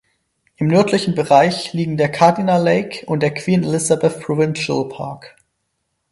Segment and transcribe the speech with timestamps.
[0.55, 5.35] Im nördlichen Bereich liegen der Cardinal Lake und der Queen Elizabeth Provincial Park.